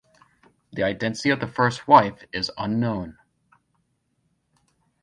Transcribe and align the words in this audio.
The 0.73 0.81
identify 0.81 1.29
of 1.29 1.41
his 1.41 1.51
first 1.51 1.87
wife 1.87 2.25
is 2.33 2.49
unknown. 2.57 3.19